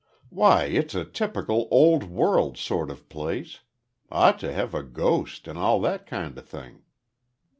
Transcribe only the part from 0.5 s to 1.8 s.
it's a typical